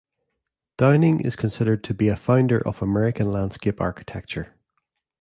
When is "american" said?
2.81-3.31